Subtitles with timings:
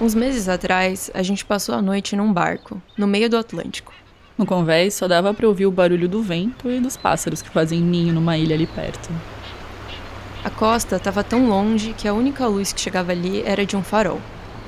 [0.00, 3.92] Uns meses atrás, a gente passou a noite num barco, no meio do Atlântico.
[4.36, 7.80] No convés só dava para ouvir o barulho do vento e dos pássaros que fazem
[7.80, 9.10] ninho numa ilha ali perto.
[10.44, 13.82] A costa estava tão longe que a única luz que chegava ali era de um
[13.82, 14.20] farol.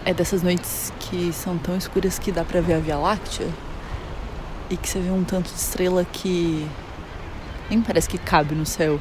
[0.05, 3.47] É dessas noites que são tão escuras que dá para ver a Via Láctea?
[4.69, 6.67] E que você vê um tanto de estrela que
[7.71, 9.01] nem parece que cabe no céu.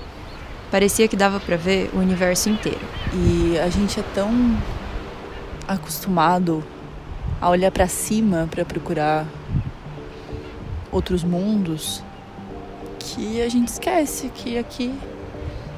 [0.69, 2.85] Parecia que dava para ver o universo inteiro.
[3.15, 4.29] E a gente é tão
[5.69, 6.63] acostumado
[7.39, 9.27] a olhar para cima para procurar
[10.91, 12.03] outros mundos
[12.97, 14.91] que a gente esquece que aqui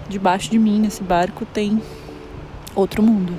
[0.08, 1.82] debaixo de mim nesse barco tem
[2.73, 3.34] outro mundo,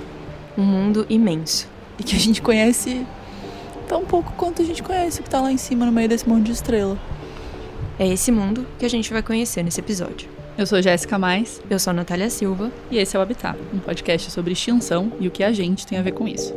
[0.57, 1.67] um mundo imenso
[1.99, 3.07] e que a gente conhece
[3.89, 6.29] tão pouco quanto a gente conhece o que tá lá em cima no meio desse
[6.29, 6.99] monte de estrela.
[7.99, 10.29] É esse mundo que a gente vai conhecer nesse episódio.
[10.57, 11.63] Eu sou Jéssica Mais.
[11.71, 12.71] Eu sou a Natália Silva.
[12.91, 15.99] E esse é o Habitat, um podcast sobre extinção e o que a gente tem
[15.99, 16.55] a ver com isso.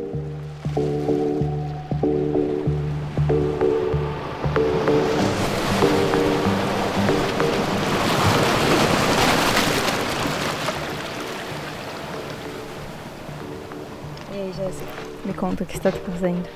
[14.30, 14.86] E aí, Jéssica?
[15.24, 16.46] Me conta o que você tá fazendo.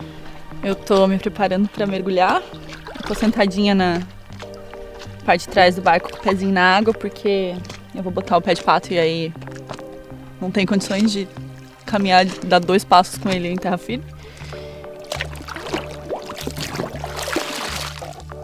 [0.62, 2.42] Eu tô me preparando para mergulhar.
[3.08, 4.02] Tô sentadinha na
[5.22, 7.54] parte de trás do barco com o pezinho na água, porque
[7.94, 9.32] eu vou botar o pé de pato e aí
[10.40, 11.28] não tem condições de
[11.84, 14.04] caminhar, dar dois passos com ele em terra firme.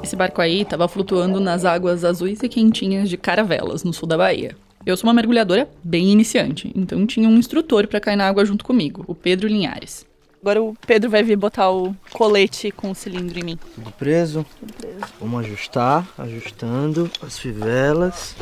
[0.03, 4.17] Esse barco aí estava flutuando nas águas azuis e quentinhas de Caravelas, no sul da
[4.17, 4.57] Bahia.
[4.85, 8.65] Eu sou uma mergulhadora bem iniciante, então tinha um instrutor para cair na água junto
[8.65, 10.07] comigo, o Pedro Linhares.
[10.47, 13.57] Agora o Pedro vai vir botar o colete com o cilindro em mim.
[13.75, 14.47] Tudo preso?
[14.61, 15.13] Tudo preso.
[15.19, 18.37] Vamos ajustar, ajustando as fivelas.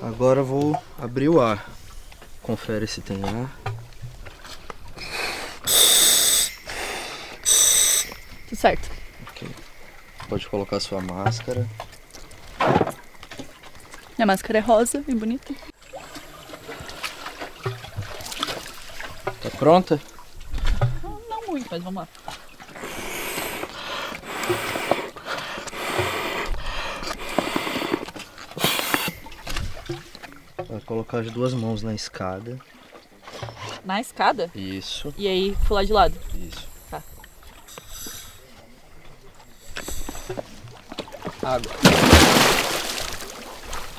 [0.00, 1.68] Agora vou abrir o ar.
[2.40, 3.50] Confere se tem ar.
[8.48, 8.88] Tudo certo.
[9.28, 9.48] Ok.
[10.28, 11.66] Pode colocar sua máscara.
[14.16, 15.52] Minha máscara é rosa e bonita.
[19.42, 20.00] Tá pronta?
[21.72, 22.08] Mas vamos lá.
[30.68, 32.58] Vai colocar as duas mãos na escada.
[33.84, 34.50] Na escada?
[34.54, 36.14] Isso, E aí, pular de lado.
[36.34, 36.68] isso.
[36.90, 37.02] Tá.
[41.42, 41.72] Água.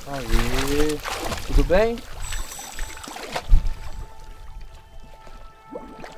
[0.07, 0.99] Aí,
[1.47, 1.97] tudo bem?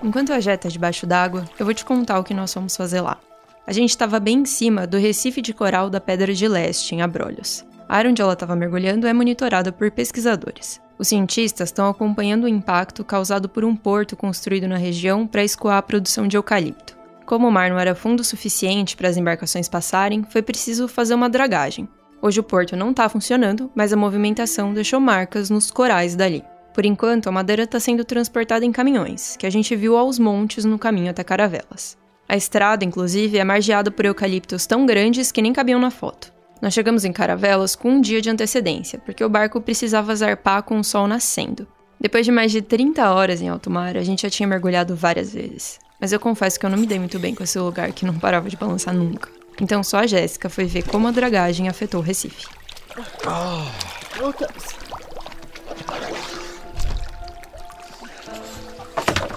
[0.06, 3.02] Enquanto a Jé tá debaixo d'água, eu vou te contar o que nós fomos fazer
[3.02, 3.18] lá.
[3.66, 7.02] A gente estava bem em cima do recife de coral da Pedra de Leste, em
[7.02, 7.66] Abrolhos.
[7.90, 10.80] A área onde ela estava mergulhando é monitorada por pesquisadores.
[11.00, 15.78] Os cientistas estão acompanhando o impacto causado por um porto construído na região para escoar
[15.78, 16.96] a produção de eucalipto.
[17.26, 21.16] Como o mar não era fundo o suficiente para as embarcações passarem, foi preciso fazer
[21.16, 21.90] uma dragagem.
[22.22, 26.44] Hoje o porto não está funcionando, mas a movimentação deixou marcas nos corais dali.
[26.76, 30.66] Por enquanto, a madeira está sendo transportada em caminhões, que a gente viu aos montes
[30.66, 31.98] no caminho até Caravelas.
[32.28, 36.34] A estrada, inclusive, é margeada por eucaliptos tão grandes que nem cabiam na foto.
[36.62, 40.78] Nós chegamos em Caravelas com um dia de antecedência, porque o barco precisava zarpar com
[40.78, 41.66] o sol nascendo.
[41.98, 45.32] Depois de mais de 30 horas em alto mar, a gente já tinha mergulhado várias
[45.32, 45.80] vezes.
[46.02, 48.20] Mas eu confesso que eu não me dei muito bem com esse lugar que não
[48.20, 49.30] parava de balançar nunca.
[49.62, 52.46] Então só a Jéssica foi ver como a dragagem afetou o Recife.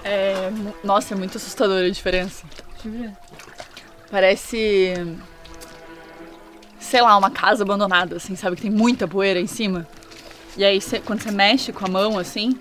[0.04, 0.50] É,
[0.82, 2.44] nossa, é muito assustadora a diferença.
[4.10, 4.94] Parece.
[6.81, 8.56] Sei lá, uma casa abandonada, assim, sabe?
[8.56, 9.87] Que tem muita poeira em cima.
[10.56, 12.58] E aí, cê- quando você mexe com a mão, assim,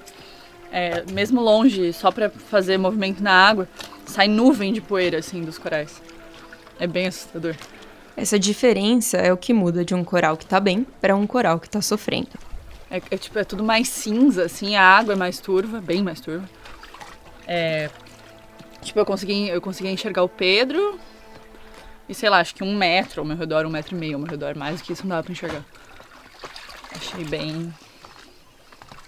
[0.72, 3.68] é, mesmo longe, só pra fazer movimento na água,
[4.06, 6.02] sai nuvem de poeira, assim, dos corais.
[6.80, 7.56] É bem assustador.
[8.18, 11.60] Essa diferença é o que muda de um coral que tá bem para um coral
[11.60, 12.30] que tá sofrendo.
[12.90, 16.22] É, é, tipo, é tudo mais cinza, assim, a água é mais turva, bem mais
[16.22, 16.50] turva.
[17.46, 17.90] É,
[18.82, 21.00] tipo, eu consegui, eu consegui enxergar o Pedro
[22.08, 24.20] e, sei lá, acho que um metro ao meu redor, um metro e meio ao
[24.20, 25.64] meu redor, mais do que isso não dava pra enxergar.
[26.96, 27.74] Achei bem,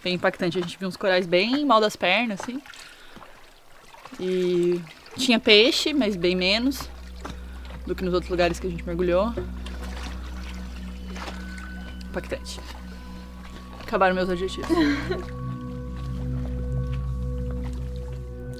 [0.04, 0.58] bem impactante.
[0.58, 2.62] A gente viu uns corais bem mal das pernas, assim.
[4.20, 4.82] E
[5.18, 6.90] tinha peixe, mas bem menos
[7.86, 9.34] do que nos outros lugares que a gente mergulhou.
[12.10, 12.60] Impactante.
[13.90, 14.70] Acabaram meus adjetivos.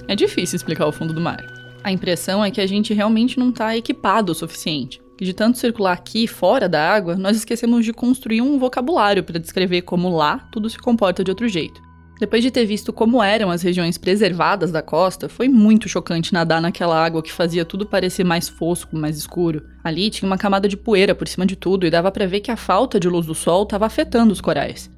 [0.08, 1.40] É difícil explicar o fundo do mar.
[1.84, 5.00] A impressão é que a gente realmente não está equipado o suficiente.
[5.16, 9.82] De tanto circular aqui fora da água, nós esquecemos de construir um vocabulário para descrever
[9.82, 11.80] como lá tudo se comporta de outro jeito.
[12.18, 16.60] Depois de ter visto como eram as regiões preservadas da costa, foi muito chocante nadar
[16.60, 19.62] naquela água que fazia tudo parecer mais fosco, mais escuro.
[19.84, 22.50] Ali tinha uma camada de poeira por cima de tudo e dava para ver que
[22.50, 24.90] a falta de luz do sol estava afetando os corais.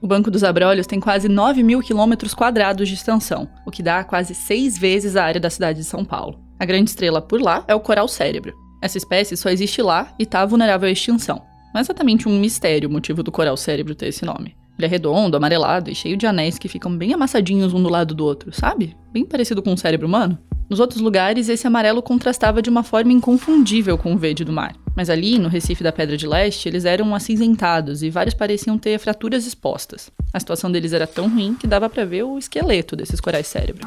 [0.00, 4.04] O Banco dos Abrolhos tem quase 9 mil quilômetros quadrados de extensão, o que dá
[4.04, 6.38] quase seis vezes a área da cidade de São Paulo.
[6.58, 8.54] A grande estrela por lá é o coral cérebro.
[8.82, 11.42] Essa espécie só existe lá e está vulnerável à extinção.
[11.72, 14.54] Não é exatamente um mistério o motivo do coral cérebro ter esse nome.
[14.78, 18.14] Ele é redondo, amarelado e cheio de anéis que ficam bem amassadinhos um do lado
[18.14, 18.94] do outro, sabe?
[19.10, 20.38] Bem parecido com o cérebro humano.
[20.68, 24.74] Nos outros lugares, esse amarelo contrastava de uma forma inconfundível com o verde do mar.
[24.96, 28.98] Mas ali, no Recife da Pedra de Leste, eles eram acinzentados e vários pareciam ter
[28.98, 30.10] fraturas expostas.
[30.32, 33.86] A situação deles era tão ruim que dava para ver o esqueleto desses corais cérebro.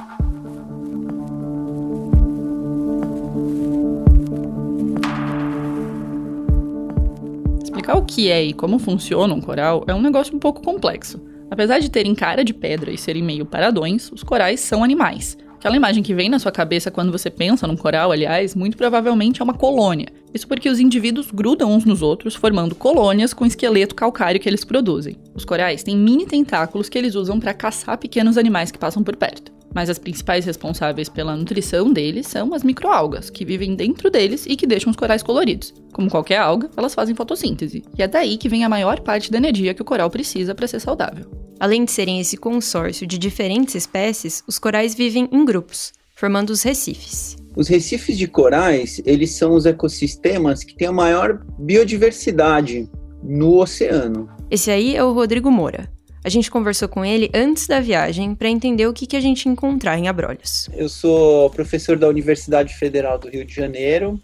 [7.62, 11.20] Explicar o que é e como funciona um coral é um negócio um pouco complexo.
[11.52, 15.36] Apesar de terem cara de pedra e serem meio paradões, os corais são animais.
[15.60, 19.42] Aquela imagem que vem na sua cabeça quando você pensa num coral, aliás, muito provavelmente
[19.42, 20.08] é uma colônia.
[20.34, 24.48] Isso porque os indivíduos grudam uns nos outros, formando colônias com o esqueleto calcário que
[24.48, 25.18] eles produzem.
[25.36, 29.18] Os corais têm mini tentáculos que eles usam para caçar pequenos animais que passam por
[29.18, 29.52] perto.
[29.76, 34.56] Mas as principais responsáveis pela nutrição deles são as microalgas, que vivem dentro deles e
[34.56, 35.74] que deixam os corais coloridos.
[35.92, 39.38] Como qualquer alga, elas fazem fotossíntese, e é daí que vem a maior parte da
[39.38, 41.49] energia que o coral precisa para ser saudável.
[41.60, 46.64] Além de serem esse consórcio de diferentes espécies, os corais vivem em grupos, formando os
[46.64, 47.36] recifes.
[47.54, 52.90] Os recifes de corais, eles são os ecossistemas que têm a maior biodiversidade
[53.22, 54.30] no oceano.
[54.50, 55.92] Esse aí é o Rodrigo Moura.
[56.24, 59.50] A gente conversou com ele antes da viagem para entender o que, que a gente
[59.50, 60.70] encontrar em Abrolhos.
[60.74, 64.18] Eu sou professor da Universidade Federal do Rio de Janeiro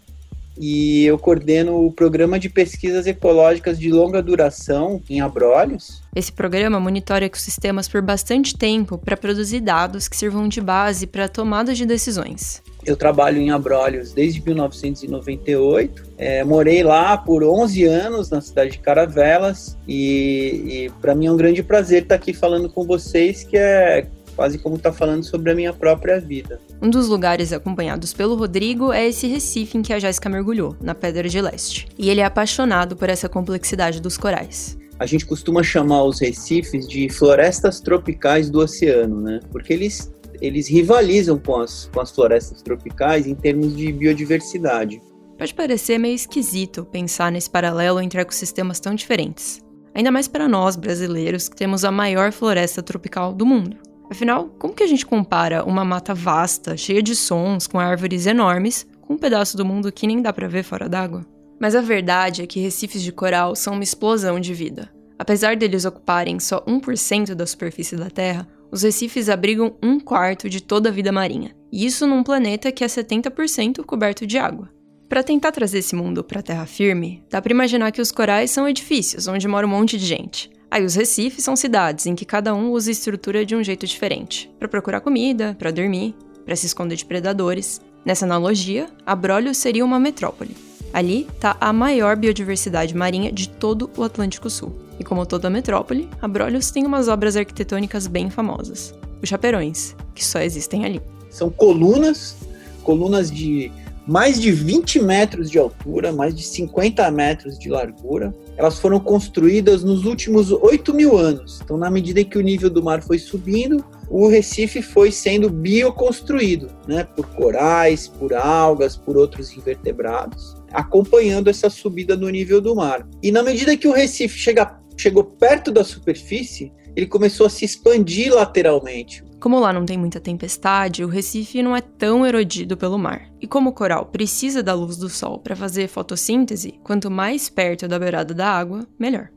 [0.58, 6.02] e eu coordeno o programa de pesquisas ecológicas de longa duração em Abrolhos.
[6.14, 11.28] Esse programa monitora ecossistemas por bastante tempo para produzir dados que sirvam de base para
[11.28, 12.62] tomadas de decisões.
[12.84, 16.04] Eu trabalho em Abrolhos desde 1998.
[16.16, 21.32] É, morei lá por 11 anos na cidade de Caravelas e, e para mim é
[21.32, 25.24] um grande prazer estar aqui falando com vocês, que é quase como estar tá falando
[25.24, 26.60] sobre a minha própria vida.
[26.80, 30.94] Um dos lugares acompanhados pelo Rodrigo é esse Recife em que a Jéssica mergulhou, na
[30.94, 31.88] Pedra de Leste.
[31.98, 34.78] E ele é apaixonado por essa complexidade dos corais.
[34.98, 39.40] A gente costuma chamar os recifes de florestas tropicais do oceano, né?
[39.50, 45.00] Porque eles, eles rivalizam com as, com as florestas tropicais em termos de biodiversidade.
[45.38, 49.62] Pode parecer meio esquisito pensar nesse paralelo entre ecossistemas tão diferentes.
[49.94, 53.76] Ainda mais para nós brasileiros que temos a maior floresta tropical do mundo.
[54.10, 58.86] Afinal, como que a gente compara uma mata vasta, cheia de sons, com árvores enormes,
[59.00, 61.26] com um pedaço do mundo que nem dá para ver fora d'água?
[61.60, 64.90] Mas a verdade é que recifes de coral são uma explosão de vida.
[65.18, 70.62] Apesar deles ocuparem só 1% da superfície da Terra, os recifes abrigam um quarto de
[70.62, 71.56] toda a vida marinha.
[71.72, 74.70] E isso num planeta que é 70% coberto de água.
[75.08, 78.50] Para tentar trazer esse mundo para a terra firme, dá para imaginar que os corais
[78.50, 80.50] são edifícios onde mora um monte de gente.
[80.68, 84.50] Aí os recifes são cidades em que cada um usa estrutura de um jeito diferente,
[84.58, 86.12] para procurar comida, para dormir,
[86.44, 87.80] para se esconder de predadores.
[88.04, 90.56] Nessa analogia, Abrolhos seria uma metrópole.
[90.92, 94.74] Ali está a maior biodiversidade marinha de todo o Atlântico Sul.
[94.98, 98.92] E como toda metrópole, Abrolhos tem umas obras arquitetônicas bem famosas.
[99.22, 101.00] Os chaperões, que só existem ali.
[101.30, 102.36] São colunas,
[102.82, 103.70] colunas de
[104.06, 108.32] mais de 20 metros de altura, mais de 50 metros de largura.
[108.56, 111.60] Elas foram construídas nos últimos 8 mil anos.
[111.62, 116.70] Então, na medida que o nível do mar foi subindo, o Recife foi sendo bioconstruído,
[116.86, 123.06] né, por corais, por algas, por outros invertebrados, acompanhando essa subida no nível do mar.
[123.22, 127.64] E na medida que o Recife chega, chegou perto da superfície, ele começou a se
[127.64, 129.25] expandir lateralmente.
[129.46, 133.28] Como lá não tem muita tempestade, o Recife não é tão erodido pelo mar.
[133.40, 137.86] E como o coral precisa da luz do sol para fazer fotossíntese, quanto mais perto
[137.86, 139.28] da beirada da água, melhor.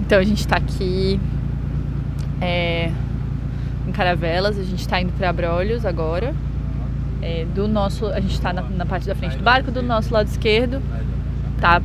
[0.00, 1.18] Então a gente está aqui
[2.42, 2.92] é,
[3.88, 6.36] em Caravelas, a gente está indo para Abrolhos agora
[7.22, 8.06] é, do nosso.
[8.06, 10.82] A gente está na, na, parte da frente do barco, do nosso lado esquerdo
[11.60, 11.82] tá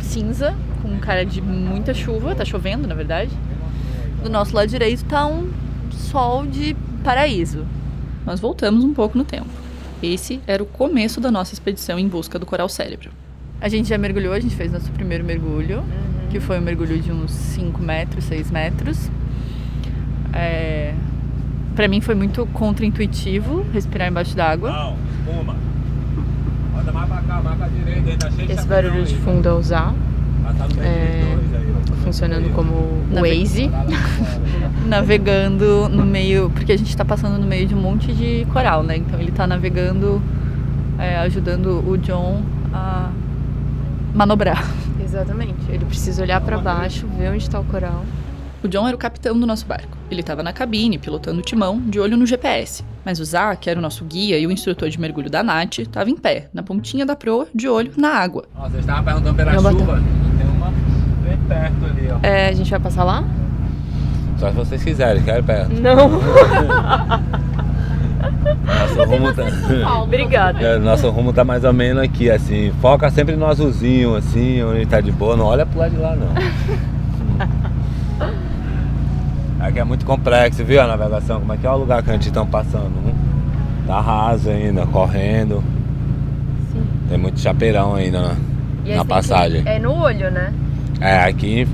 [0.00, 3.30] cinza, com cara de muita chuva, tá chovendo na verdade.
[4.22, 5.50] Do nosso lado direito tá um
[5.90, 7.66] sol de paraíso.
[8.24, 9.48] Nós voltamos um pouco no tempo.
[10.02, 13.10] Esse era o começo da nossa expedição em busca do coral cérebro.
[13.60, 15.82] A gente já mergulhou, a gente fez nosso primeiro mergulho,
[16.30, 19.10] que foi um mergulho de uns 5 metros, 6 metros.
[20.32, 20.94] É,
[21.74, 24.94] para mim foi muito contraintuitivo respirar embaixo d'água.
[26.74, 29.52] Roda mais pra cá, marca direita, ainda cheio Esse barulho de aí, fundo é.
[30.46, 31.22] Ah, tá É,
[31.56, 31.94] aí, ó.
[32.04, 33.68] funcionando como Waze.
[33.68, 33.86] Fora.
[34.86, 36.50] Navegando no meio.
[36.50, 38.96] Porque a gente tá passando no meio de um monte de coral, né?
[38.98, 40.20] Então ele tá navegando,
[40.98, 43.10] é, ajudando o John a
[44.14, 44.62] manobrar.
[45.02, 45.54] Exatamente.
[45.68, 48.04] Ele precisa olhar pra baixo, ver onde tá o coral.
[48.62, 49.96] O John era o capitão do nosso barco.
[50.14, 52.84] Ele estava na cabine, pilotando o timão, de olho no GPS.
[53.04, 55.80] Mas o Zá, que era o nosso guia e o instrutor de mergulho da Nath,
[55.80, 58.44] estava em pé, na pontinha da proa, de olho na água.
[58.56, 60.02] Vocês estavam perguntando pela chuva.
[60.38, 60.72] Tem uma
[61.24, 62.18] bem perto ali, ó.
[62.24, 63.24] É, a gente vai passar lá?
[64.38, 65.72] Só se vocês quiserem, quero perto.
[65.80, 66.08] Não.
[68.64, 70.00] Nosso rumo tá...
[70.00, 70.60] Obrigada.
[70.60, 72.72] É, Nosso rumo tá mais ou menos aqui, assim.
[72.80, 75.36] Foca sempre no azulzinho, assim, onde tá de boa.
[75.36, 76.28] Não olha pro lado de lá, não.
[79.64, 81.40] Aqui é muito complexo, viu a navegação?
[81.40, 83.00] Como é que é o lugar que a gente tá passando?
[83.00, 83.14] Né?
[83.86, 85.64] Tá raso ainda, correndo.
[86.70, 86.86] Sim.
[87.08, 88.36] Tem muito chapeirão ainda na,
[88.96, 89.62] na passagem.
[89.64, 90.52] É no olho, né?
[91.00, 91.66] É, aqui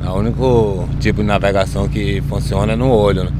[0.00, 3.32] é o único tipo de navegação que funciona é no olho, né?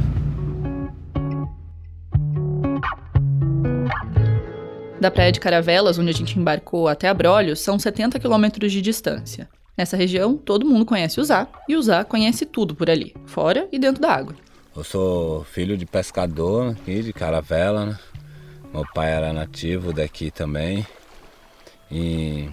[5.01, 9.49] Da praia de Caravelas, onde a gente embarcou até Abrolhos, são 70 quilômetros de distância.
[9.77, 13.67] Nessa região, todo mundo conhece o Zá, e o Zá conhece tudo por ali, fora
[13.73, 14.35] e dentro da água.
[14.77, 17.99] Eu sou filho de pescador aqui de Caravela, né?
[18.73, 20.87] Meu pai era nativo daqui também.
[21.91, 22.49] E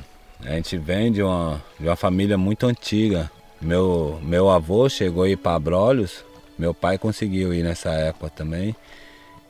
[0.45, 3.31] a gente vem de uma, de uma família muito antiga.
[3.61, 6.23] Meu, meu avô chegou a ir para Abrolhos,
[6.57, 8.75] meu pai conseguiu ir nessa época também,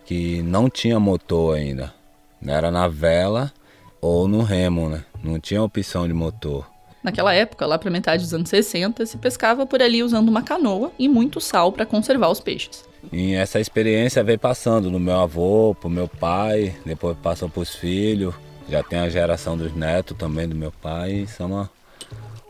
[0.05, 1.93] que não tinha motor ainda.
[2.45, 3.51] Era na vela
[4.01, 5.03] ou no remo, né?
[5.23, 6.67] Não tinha opção de motor.
[7.03, 10.91] Naquela época, lá para metade dos anos 60, se pescava por ali usando uma canoa
[10.99, 12.83] e muito sal para conservar os peixes.
[13.11, 18.35] E essa experiência veio passando do meu avô, pro meu pai, depois passou pros filhos.
[18.69, 21.25] Já tem a geração dos netos também do meu pai.
[21.25, 21.71] São uma,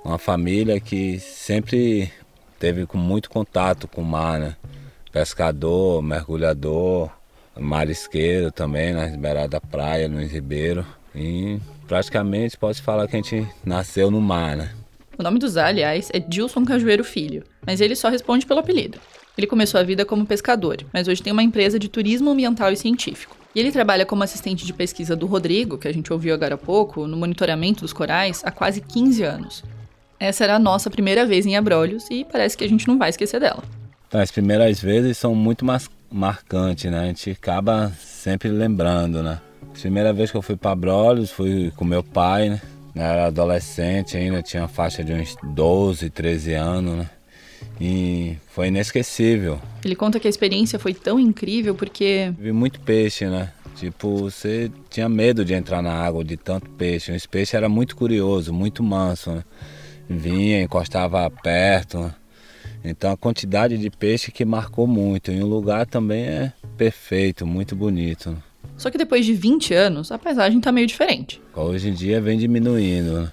[0.04, 2.12] uma família que sempre
[2.58, 4.56] teve muito contato com o mar, né?
[5.12, 7.10] Pescador, mergulhador,
[7.58, 10.86] marisqueiro também, na beirada da praia, no Ribeiro.
[11.16, 11.60] E
[11.90, 14.72] praticamente pode falar que a gente nasceu no mar, né?
[15.18, 19.00] O nome do Zá, aliás, é Dilson Cajueiro Filho, mas ele só responde pelo apelido.
[19.36, 22.78] Ele começou a vida como pescador, mas hoje tem uma empresa de turismo ambiental e
[22.78, 23.36] científico.
[23.56, 26.58] E ele trabalha como assistente de pesquisa do Rodrigo, que a gente ouviu agora há
[26.58, 29.64] pouco, no monitoramento dos corais, há quase 15 anos.
[30.20, 33.10] Essa era a nossa primeira vez em Abrolhos e parece que a gente não vai
[33.10, 33.64] esquecer dela.
[34.14, 37.00] As primeiras vezes são muito mas- marcantes, né?
[37.02, 39.40] A gente acaba sempre lembrando, né?
[39.62, 42.62] A primeira vez que eu fui para Brolhos, fui com meu pai, né?
[42.96, 47.10] Eu era adolescente ainda, tinha faixa de uns 12, 13 anos, né?
[47.80, 49.60] E foi inesquecível.
[49.86, 53.52] Ele conta que a experiência foi tão incrível porque Vi muito peixe, né?
[53.76, 57.14] Tipo, você tinha medo de entrar na água de tanto peixe.
[57.14, 59.44] Esse peixe era muito curioso, muito manso, né?
[60.10, 62.00] Vinha, encostava perto.
[62.00, 62.16] né?
[62.84, 65.32] Então a quantidade de peixe que marcou muito.
[65.32, 68.42] E o lugar também é perfeito, muito bonito.
[68.78, 71.42] Só que depois de 20 anos, a paisagem tá meio diferente.
[71.54, 73.22] Hoje em dia vem diminuindo.
[73.22, 73.32] né?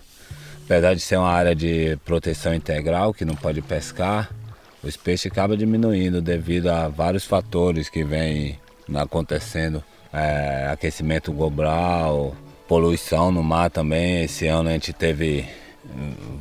[0.64, 4.30] Apesar de ser uma área de proteção integral, que não pode pescar,
[4.82, 8.58] os peixes acabam diminuindo devido a vários fatores que vêm
[8.94, 9.82] acontecendo.
[10.12, 12.34] É, aquecimento global,
[12.66, 14.24] poluição no mar também.
[14.24, 15.44] Esse ano a gente teve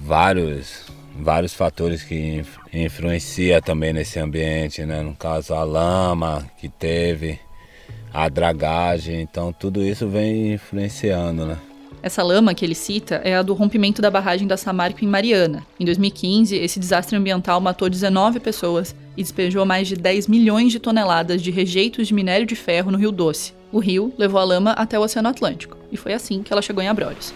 [0.04, 0.86] vários,
[1.18, 5.02] vários fatores que inf- influenciam também nesse ambiente, né?
[5.02, 7.40] No caso a lama que teve,
[8.14, 11.58] a dragagem, então tudo isso vem influenciando, né?
[12.02, 15.66] Essa lama que ele cita é a do rompimento da barragem da Samarco em Mariana.
[15.80, 20.80] Em 2015, esse desastre ambiental matou 19 pessoas e despejou mais de 10 milhões de
[20.80, 23.54] toneladas de rejeitos de minério de ferro no Rio Doce.
[23.72, 26.84] O rio levou a lama até o Oceano Atlântico, e foi assim que ela chegou
[26.84, 27.34] em Abrolhos.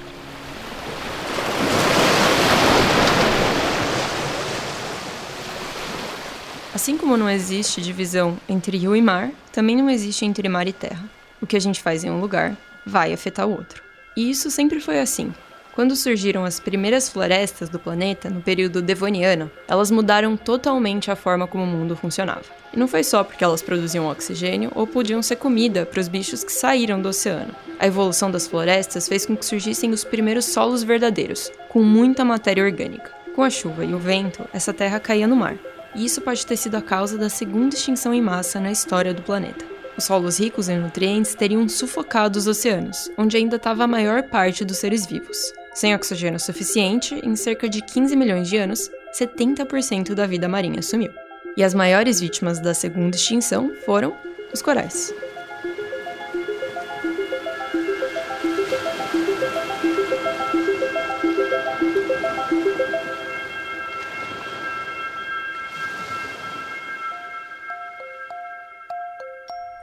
[6.79, 10.71] Assim como não existe divisão entre rio e mar, também não existe entre mar e
[10.71, 11.03] terra.
[11.41, 12.55] O que a gente faz em um lugar
[12.85, 13.83] vai afetar o outro.
[14.15, 15.33] E isso sempre foi assim.
[15.75, 21.45] Quando surgiram as primeiras florestas do planeta, no período devoniano, elas mudaram totalmente a forma
[21.45, 22.45] como o mundo funcionava.
[22.71, 26.45] E não foi só porque elas produziam oxigênio ou podiam ser comida para os bichos
[26.45, 27.53] que saíram do oceano.
[27.77, 32.63] A evolução das florestas fez com que surgissem os primeiros solos verdadeiros, com muita matéria
[32.63, 33.11] orgânica.
[33.35, 35.57] Com a chuva e o vento, essa terra caía no mar.
[35.95, 39.21] E isso pode ter sido a causa da segunda extinção em massa na história do
[39.21, 39.65] planeta.
[39.97, 44.63] Os solos ricos em nutrientes teriam sufocado os oceanos, onde ainda estava a maior parte
[44.63, 45.51] dos seres vivos.
[45.73, 51.11] Sem oxigênio suficiente, em cerca de 15 milhões de anos, 70% da vida marinha sumiu.
[51.57, 54.15] E as maiores vítimas da segunda extinção foram
[54.53, 55.13] os corais.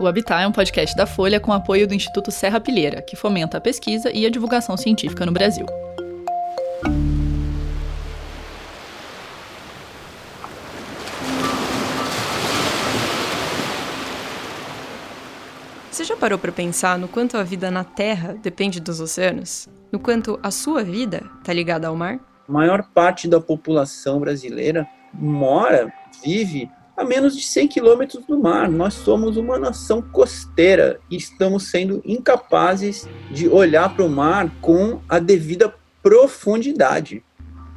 [0.07, 3.59] O Habitat é um podcast da Folha com apoio do Instituto Serra Pilheira, que fomenta
[3.59, 5.67] a pesquisa e a divulgação científica no Brasil.
[15.91, 19.69] Você já parou para pensar no quanto a vida na Terra depende dos oceanos?
[19.91, 22.21] No quanto a sua vida está ligada ao mar?
[22.49, 25.93] A maior parte da população brasileira mora,
[26.25, 28.71] vive a menos de 100 quilômetros do mar.
[28.71, 35.01] Nós somos uma nação costeira e estamos sendo incapazes de olhar para o mar com
[35.09, 37.23] a devida profundidade.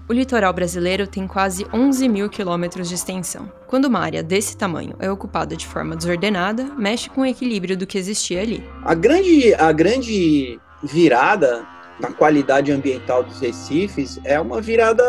[0.08, 3.52] O litoral brasileiro tem quase 11 mil quilômetros de extensão.
[3.68, 7.86] Quando uma área desse tamanho é ocupada de forma desordenada, mexe com o equilíbrio do
[7.86, 8.64] que existia ali.
[8.84, 11.64] A grande, a grande virada
[12.00, 15.04] na qualidade ambiental dos recifes é uma virada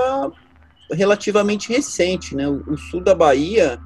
[0.93, 2.47] relativamente recente, né?
[2.49, 3.81] O, sul da Bahia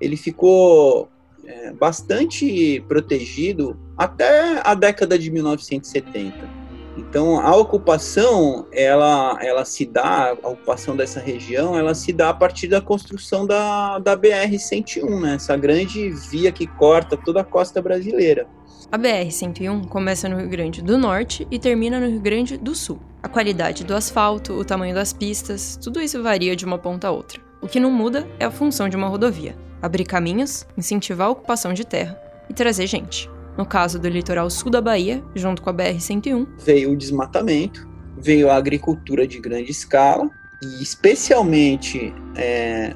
[0.00, 1.08] ele ficou
[1.44, 6.64] é, bastante protegido até a década de 1970.
[6.96, 12.34] Então, a ocupação, ela, ela se dá, a ocupação dessa região, ela se dá a
[12.34, 15.34] partir da construção da, da BR-101, né?
[15.34, 18.46] essa grande via que corta toda a costa brasileira.
[18.92, 23.00] A BR-101 começa no Rio Grande do Norte e termina no Rio Grande do Sul.
[23.22, 27.10] A qualidade do asfalto, o tamanho das pistas, tudo isso varia de uma ponta a
[27.10, 27.40] outra.
[27.60, 31.74] O que não muda é a função de uma rodovia: abrir caminhos, incentivar a ocupação
[31.74, 33.28] de terra e trazer gente.
[33.56, 37.86] No caso do litoral sul da Bahia, junto com a BR-101, veio o desmatamento,
[38.16, 40.30] veio a agricultura de grande escala
[40.62, 42.94] e especialmente é,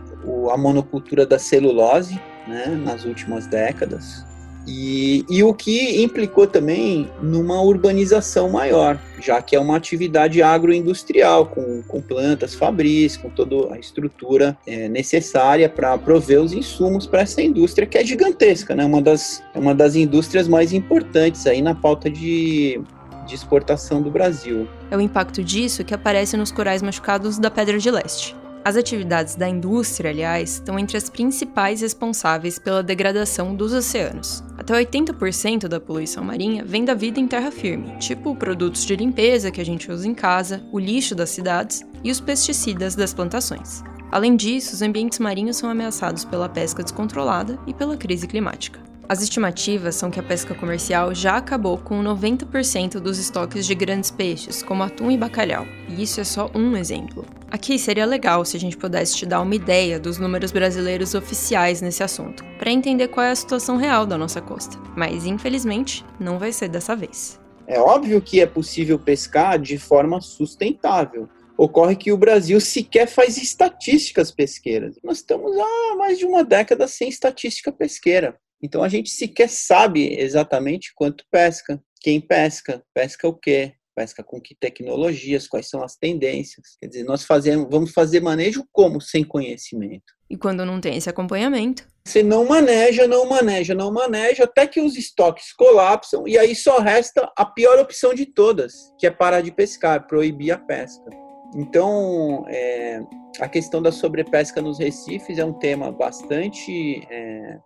[0.50, 4.24] a monocultura da celulose né, nas últimas décadas,
[4.70, 11.46] e, e, o que implicou também numa urbanização maior, já que é uma atividade agroindustrial,
[11.46, 17.22] com, com plantas fabris, com toda a estrutura é, necessária para prover os insumos para
[17.22, 18.84] essa indústria que é gigantesca, né?
[18.84, 22.78] uma, das, é uma das indústrias mais importantes aí na pauta de,
[23.26, 24.68] de exportação do Brasil.
[24.90, 28.36] É o impacto disso que aparece nos corais machucados da Pedra de Leste.
[28.68, 34.44] As atividades da indústria, aliás, estão entre as principais responsáveis pela degradação dos oceanos.
[34.58, 39.50] Até 80% da poluição marinha vem da vida em terra firme, tipo produtos de limpeza
[39.50, 43.82] que a gente usa em casa, o lixo das cidades e os pesticidas das plantações.
[44.12, 48.80] Além disso, os ambientes marinhos são ameaçados pela pesca descontrolada e pela crise climática.
[49.08, 54.10] As estimativas são que a pesca comercial já acabou com 90% dos estoques de grandes
[54.10, 57.24] peixes, como atum e bacalhau, e isso é só um exemplo.
[57.50, 61.80] Aqui seria legal se a gente pudesse te dar uma ideia dos números brasileiros oficiais
[61.80, 66.38] nesse assunto, para entender qual é a situação real da nossa costa, mas infelizmente não
[66.38, 67.40] vai ser dessa vez.
[67.66, 73.38] É óbvio que é possível pescar de forma sustentável, ocorre que o Brasil sequer faz
[73.38, 74.96] estatísticas pesqueiras.
[75.02, 78.38] Nós estamos há mais de uma década sem estatística pesqueira.
[78.62, 84.40] Então a gente sequer sabe exatamente quanto pesca, quem pesca, pesca o quê, pesca com
[84.40, 86.76] que tecnologias, quais são as tendências.
[86.80, 90.14] Quer dizer, nós fazemos, vamos fazer manejo como sem conhecimento.
[90.30, 91.84] E quando não tem esse acompanhamento?
[92.06, 96.78] Você não maneja, não maneja, não maneja, até que os estoques colapsam e aí só
[96.78, 101.10] resta a pior opção de todas, que é parar de pescar, proibir a pesca.
[101.56, 103.02] Então, é,
[103.40, 107.58] a questão da sobrepesca nos recifes é um tema bastante é,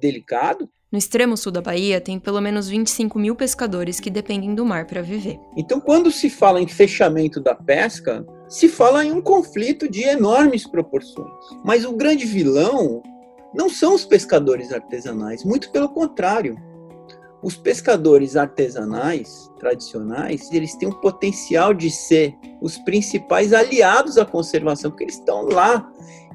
[0.00, 0.70] delicado.
[0.92, 4.86] No extremo sul da Bahia, tem pelo menos 25 mil pescadores que dependem do mar
[4.86, 5.38] para viver.
[5.56, 10.66] Então, quando se fala em fechamento da pesca, se fala em um conflito de enormes
[10.66, 11.30] proporções.
[11.64, 13.00] Mas o grande vilão
[13.54, 16.56] não são os pescadores artesanais, muito pelo contrário.
[17.40, 24.90] Os pescadores artesanais tradicionais, eles têm o potencial de ser os principais aliados à conservação,
[24.90, 25.88] porque eles estão lá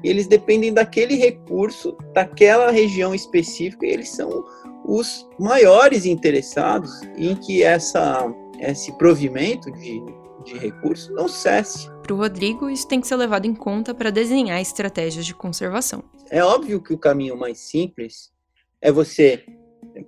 [0.08, 4.44] eles dependem daquele recurso, daquela região específica, e eles são
[4.84, 10.00] os maiores interessados em que essa, esse provimento de,
[10.44, 11.90] de recursos não cesse.
[12.02, 16.04] Para o Rodrigo, isso tem que ser levado em conta para desenhar estratégias de conservação.
[16.30, 18.30] É óbvio que o caminho mais simples
[18.80, 19.44] é você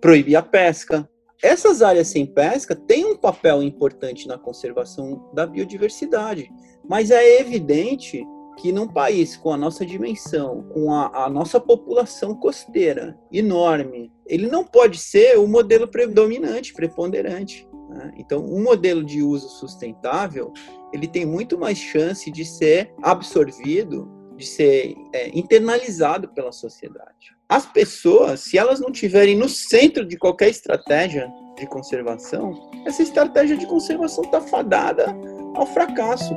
[0.00, 1.08] proibir a pesca.
[1.42, 6.48] Essas áreas sem pesca têm um papel importante na conservação da biodiversidade,
[6.88, 8.24] mas é evidente
[8.58, 14.48] que num país com a nossa dimensão, com a, a, nossa população costeira enorme, ele
[14.48, 17.68] não pode ser o modelo predominante, preponderante.
[17.88, 18.12] Né?
[18.16, 20.52] Então, um modelo de uso sustentável,
[20.92, 27.36] ele tem muito mais chance de ser absorvido, de ser é, internalizado pela sociedade.
[27.48, 33.56] As pessoas, se elas não estiverem no centro de qualquer estratégia de conservação, essa estratégia
[33.56, 35.16] de conservação está fadada
[35.54, 36.34] ao fracasso.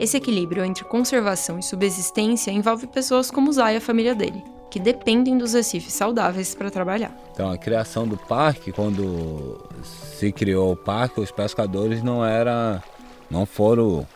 [0.00, 4.80] Esse equilíbrio entre conservação e subsistência envolve pessoas como Zay e a família dele, que
[4.80, 7.14] dependem dos recifes saudáveis para trabalhar.
[7.34, 12.82] Então, a criação do parque, quando se criou o parque, os pescadores não era,
[13.30, 14.06] não foram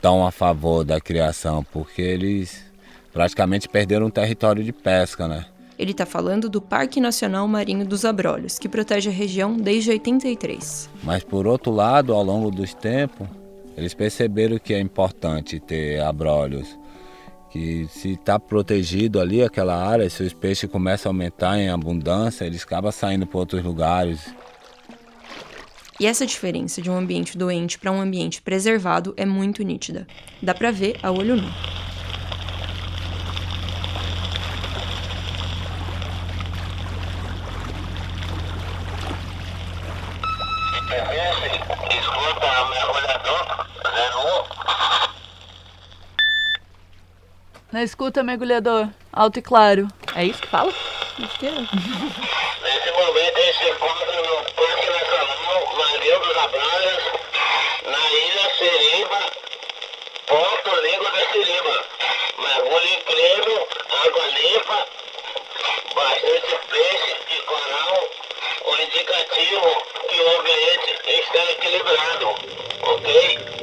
[0.00, 2.64] tão a favor da criação, porque eles
[3.12, 5.46] praticamente perderam um território de pesca, né?
[5.76, 10.88] Ele está falando do Parque Nacional Marinho dos Abrolhos, que protege a região desde 83.
[11.02, 13.26] Mas por outro lado, ao longo dos tempos,
[13.76, 16.78] eles perceberam que é importante ter abrolhos,
[17.50, 22.44] que se está protegido ali aquela área, se os peixes começam a aumentar em abundância,
[22.44, 24.34] eles acabam saindo para outros lugares.
[26.00, 30.06] E essa diferença de um ambiente doente para um ambiente preservado é muito nítida.
[30.42, 31.48] Dá para ver a olho nu.
[41.90, 43.64] Escuta, mergulhador,
[47.74, 49.88] Na escuta, mergulhador, alto e claro.
[50.14, 50.72] É isso que fala?
[51.20, 51.50] Acho que é.
[51.50, 57.02] Nesse momento ele se encontra no Parque Nacional Marinho dos Abrolhos,
[57.90, 59.18] na Ilha Seriba,
[60.28, 61.84] Porto Língua da Seriba.
[62.38, 63.68] Mergulho incrível,
[64.06, 64.86] água limpa,
[65.96, 68.08] bastante peixe e coral,
[68.66, 72.36] o indicativo que o ambiente está equilibrado,
[72.82, 73.54] ok?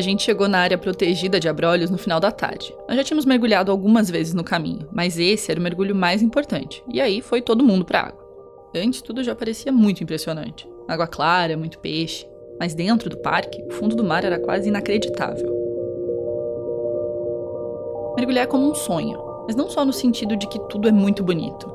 [0.00, 2.74] A gente chegou na área protegida de Abrolhos no final da tarde.
[2.88, 6.82] Nós já tínhamos mergulhado algumas vezes no caminho, mas esse era o mergulho mais importante.
[6.90, 8.26] E aí foi todo mundo pra água.
[8.74, 10.66] Antes tudo já parecia muito impressionante.
[10.88, 12.26] Água clara, muito peixe.
[12.58, 15.54] Mas dentro do parque, o fundo do mar era quase inacreditável.
[18.16, 21.22] Mergulhar é como um sonho, mas não só no sentido de que tudo é muito
[21.22, 21.70] bonito.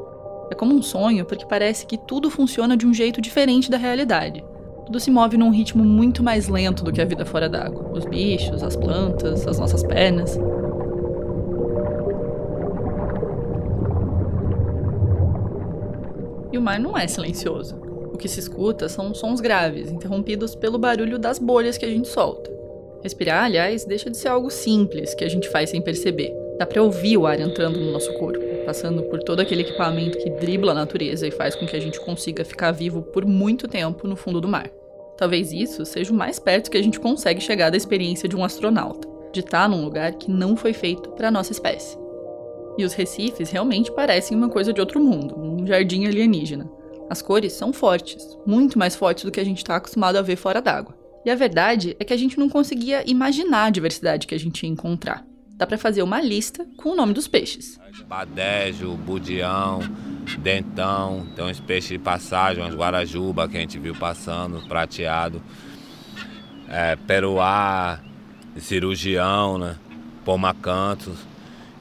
[0.50, 4.44] É como um sonho porque parece que tudo funciona de um jeito diferente da realidade.
[4.86, 7.92] Tudo se move num ritmo muito mais lento do que a vida fora d'água.
[7.92, 10.38] Os bichos, as plantas, as nossas pernas.
[16.52, 17.76] E o mar não é silencioso.
[18.14, 22.08] O que se escuta são sons graves, interrompidos pelo barulho das bolhas que a gente
[22.08, 22.50] solta.
[23.02, 26.34] Respirar, aliás, deixa de ser algo simples que a gente faz sem perceber.
[26.58, 30.30] Dá para ouvir o ar entrando no nosso corpo, passando por todo aquele equipamento que
[30.30, 34.08] dribla a natureza e faz com que a gente consiga ficar vivo por muito tempo
[34.08, 34.70] no fundo do mar.
[35.18, 38.44] Talvez isso seja o mais perto que a gente consegue chegar da experiência de um
[38.44, 41.98] astronauta, de estar num lugar que não foi feito para nossa espécie.
[42.78, 46.70] E os recifes realmente parecem uma coisa de outro mundo, um jardim alienígena.
[47.10, 50.36] As cores são fortes, muito mais fortes do que a gente está acostumado a ver
[50.36, 50.96] fora d'água.
[51.24, 54.64] E a verdade é que a gente não conseguia imaginar a diversidade que a gente
[54.64, 55.26] ia encontrar.
[55.58, 57.80] Dá para fazer uma lista com o nome dos peixes.
[58.10, 59.80] Badejo, budião,
[60.40, 65.42] dentão, tem uns peixes de passagem, umas guarajuba que a gente viu passando, prateado.
[66.68, 68.02] É, peruá,
[68.58, 69.78] cirurgião, né?
[70.26, 71.18] Pomacantos.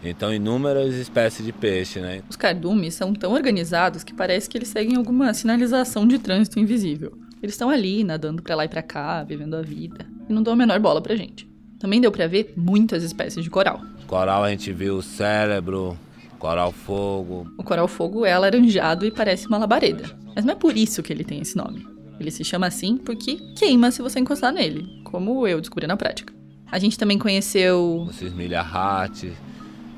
[0.04, 2.22] Então, inúmeras espécies de peixe, né?
[2.28, 7.18] Os cardumes são tão organizados que parece que eles seguem alguma sinalização de trânsito invisível.
[7.42, 10.52] Eles estão ali, nadando para lá e para cá, vivendo a vida, e não dão
[10.52, 11.53] a menor bola pra gente.
[11.84, 13.82] Também deu para ver muitas espécies de coral.
[14.06, 15.98] Coral a gente viu cérebro,
[16.38, 17.46] coral fogo.
[17.58, 21.12] O coral fogo é alaranjado e parece uma labareda, mas não é por isso que
[21.12, 21.86] ele tem esse nome.
[22.18, 26.32] Ele se chama assim porque queima se você encostar nele, como eu descobri na prática.
[26.72, 28.06] A gente também conheceu.
[28.08, 29.24] O Cismilha Rat,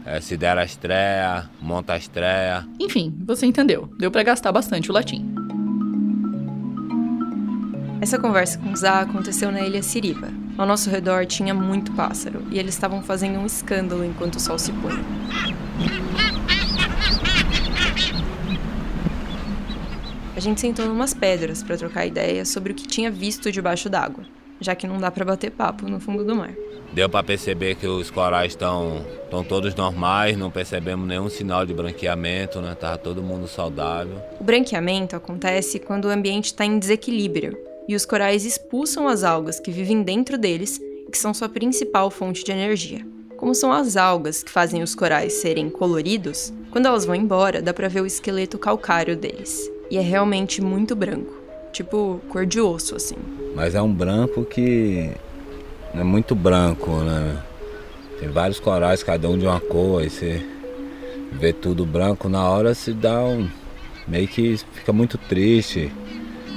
[0.04, 2.66] é, Sidera Estreia, Monta Estreia.
[2.80, 3.88] Enfim, você entendeu.
[3.96, 5.24] Deu para gastar bastante o latim.
[8.00, 10.45] Essa conversa com Zá aconteceu na ilha Siriba.
[10.58, 14.58] Ao nosso redor tinha muito pássaro e eles estavam fazendo um escândalo enquanto o sol
[14.58, 14.98] se põe.
[20.34, 24.24] A gente sentou numas pedras para trocar ideias sobre o que tinha visto debaixo d'água,
[24.58, 26.54] já que não dá para bater papo no fundo do mar.
[26.92, 29.04] Deu para perceber que os corais estão
[29.46, 32.74] todos normais, não percebemos nenhum sinal de branqueamento, né?
[32.74, 34.22] Tava todo mundo saudável.
[34.40, 39.60] O branqueamento acontece quando o ambiente está em desequilíbrio e os corais expulsam as algas
[39.60, 43.06] que vivem dentro deles e que são sua principal fonte de energia.
[43.36, 47.72] Como são as algas que fazem os corais serem coloridos, quando elas vão embora dá
[47.72, 49.70] para ver o esqueleto calcário deles.
[49.90, 51.32] E é realmente muito branco,
[51.72, 53.16] tipo cor de osso assim.
[53.54, 55.10] Mas é um branco que
[55.94, 57.42] é muito branco, né?
[58.18, 60.44] Tem vários corais, cada um de uma cor, aí você
[61.32, 63.48] vê tudo branco, na hora se dá um.
[64.08, 65.92] meio que fica muito triste.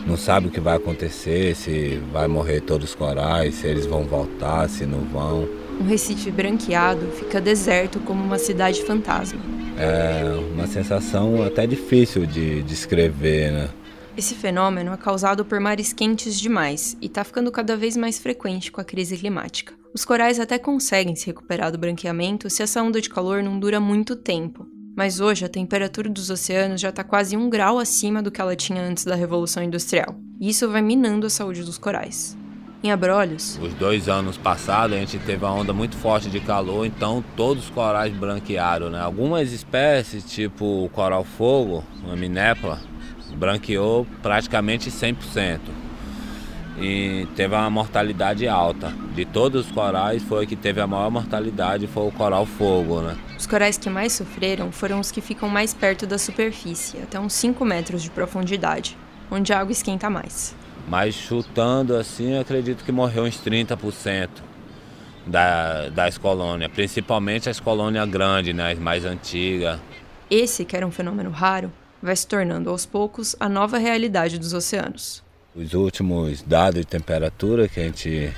[0.10, 4.06] Não sabe o que vai acontecer, se vai morrer todos os corais, se eles vão
[4.06, 5.48] voltar, se não vão.
[5.80, 9.40] Um Recife branqueado fica deserto como uma cidade fantasma.
[9.78, 13.70] É uma sensação até difícil de descrever, né?
[14.18, 18.72] Esse fenômeno é causado por mares quentes demais e está ficando cada vez mais frequente
[18.72, 19.76] com a crise climática.
[19.94, 23.80] Os corais até conseguem se recuperar do branqueamento se essa onda de calor não dura
[23.80, 24.66] muito tempo,
[25.00, 28.54] mas hoje a temperatura dos oceanos já está quase um grau acima do que ela
[28.54, 32.38] tinha antes da Revolução Industrial, e isso vai minando a saúde dos corais.
[32.84, 36.86] Em Abrolhos, Os dois anos passados a gente teve uma onda muito forte de calor,
[36.86, 39.00] então todos os corais branquearam, né?
[39.00, 42.78] Algumas espécies, tipo o coral fogo, uma minépla,
[43.38, 45.62] branqueou praticamente 100%.
[46.78, 48.94] E teve uma mortalidade alta.
[49.16, 53.00] De todos os corais, foi o que teve a maior mortalidade, foi o coral fogo,
[53.00, 53.16] né?
[53.40, 57.32] Os corais que mais sofreram foram os que ficam mais perto da superfície, até uns
[57.32, 58.98] 5 metros de profundidade,
[59.32, 60.54] onde a água esquenta mais.
[60.90, 64.28] Mas chutando assim, acredito que morreu uns 30%
[65.26, 69.80] da, das colônias, principalmente as colônias grandes, né, as mais antigas.
[70.30, 71.72] Esse, que era um fenômeno raro,
[72.04, 75.24] vai se tornando aos poucos a nova realidade dos oceanos.
[75.56, 78.34] Os últimos dados de temperatura que a gente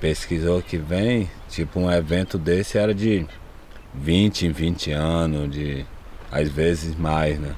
[0.00, 3.26] pesquisou que vem, tipo um evento desse era de
[3.94, 5.84] 20 em 20 anos, de
[6.30, 7.54] às vezes mais, né?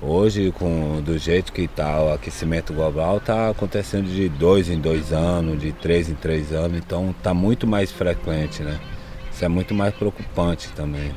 [0.00, 5.12] Hoje, com do jeito que está o aquecimento global, está acontecendo de dois em dois
[5.12, 8.80] anos, de três em três anos, então está muito mais frequente, né?
[9.32, 11.14] Isso é muito mais preocupante também.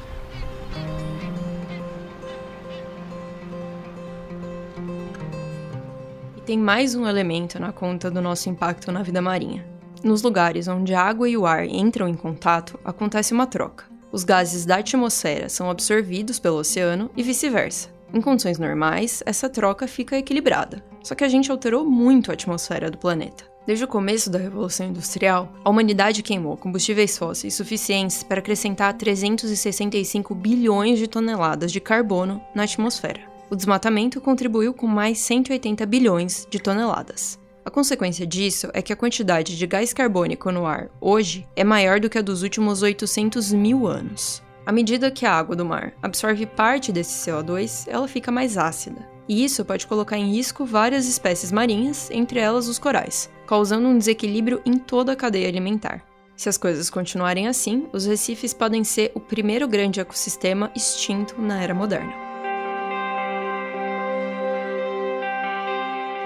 [6.37, 9.65] E tem mais um elemento na conta do nosso impacto na vida marinha.
[10.03, 13.94] Nos lugares onde a água e o ar entram em contato, acontece uma troca.
[14.15, 17.89] Os gases da atmosfera são absorvidos pelo oceano e vice-versa.
[18.13, 20.81] Em condições normais, essa troca fica equilibrada.
[21.03, 23.43] Só que a gente alterou muito a atmosfera do planeta.
[23.67, 30.33] Desde o começo da Revolução Industrial, a humanidade queimou combustíveis fósseis suficientes para acrescentar 365
[30.33, 33.19] bilhões de toneladas de carbono na atmosfera.
[33.49, 37.37] O desmatamento contribuiu com mais 180 bilhões de toneladas.
[37.65, 41.99] A consequência disso é que a quantidade de gás carbônico no ar hoje é maior
[41.99, 44.43] do que a dos últimos 800 mil anos.
[44.67, 49.09] À medida que a água do mar absorve parte desse CO2, ela fica mais ácida.
[49.27, 53.97] E isso pode colocar em risco várias espécies marinhas, entre elas os corais, causando um
[53.97, 56.03] desequilíbrio em toda a cadeia alimentar.
[56.35, 61.63] Se as coisas continuarem assim, os recifes podem ser o primeiro grande ecossistema extinto na
[61.63, 62.24] era moderna.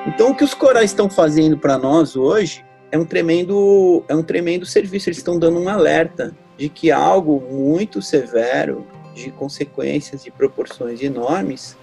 [0.07, 4.23] Então, o que os corais estão fazendo para nós hoje é um tremendo, é um
[4.23, 5.09] tremendo serviço.
[5.09, 11.77] Eles estão dando um alerta de que algo muito severo, de consequências e proporções enormes,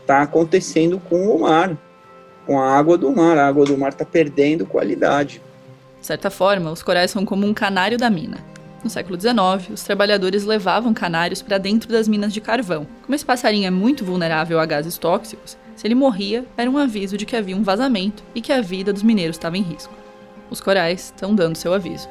[0.00, 1.76] está acontecendo com o mar,
[2.46, 3.38] com a água do mar.
[3.38, 5.40] A água do mar está perdendo qualidade.
[6.00, 8.49] De certa forma, os corais são como um canário da mina.
[8.82, 12.86] No século XIX, os trabalhadores levavam canários para dentro das minas de carvão.
[13.02, 17.16] Como esse passarinho é muito vulnerável a gases tóxicos, se ele morria, era um aviso
[17.16, 19.92] de que havia um vazamento e que a vida dos mineiros estava em risco.
[20.50, 22.08] Os corais estão dando seu aviso.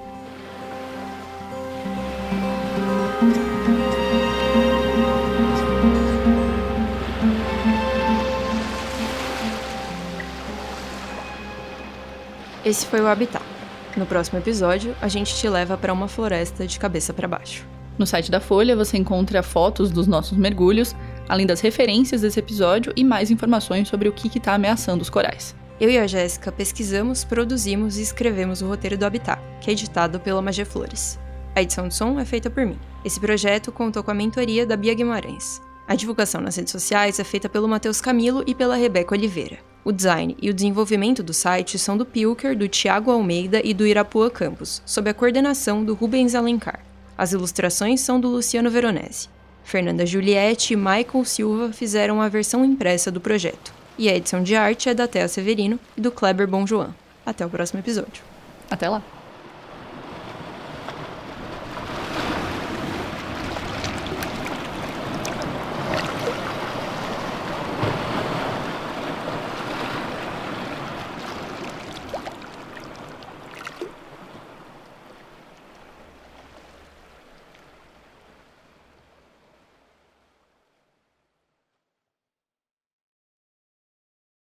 [12.64, 13.59] Esse foi o Habitat.
[13.98, 17.66] No próximo episódio, a gente te leva para uma floresta de cabeça para baixo.
[17.98, 20.96] No site da Folha você encontra fotos dos nossos mergulhos,
[21.28, 25.54] além das referências desse episódio e mais informações sobre o que está ameaçando os corais.
[25.82, 30.20] Eu e a Jéssica pesquisamos, produzimos e escrevemos o roteiro do Habitat, que é editado
[30.20, 31.20] pela Magia Flores.
[31.56, 32.80] A edição de som é feita por mim.
[33.04, 35.62] Esse projeto contou com a mentoria da Bia Guimarães.
[35.88, 39.69] A divulgação nas redes sociais é feita pelo Matheus Camilo e pela Rebeca Oliveira.
[39.90, 43.88] O design e o desenvolvimento do site são do Pilker, do Tiago Almeida e do
[43.88, 46.82] Irapuã Campos, sob a coordenação do Rubens Alencar.
[47.18, 49.30] As ilustrações são do Luciano Veronese.
[49.64, 53.74] Fernanda Juliette e Michael Silva fizeram a versão impressa do projeto.
[53.98, 56.94] E a edição de arte é da Thea Severino e do Kleber Bonjoan.
[57.26, 58.24] Até o próximo episódio.
[58.70, 59.19] Até lá!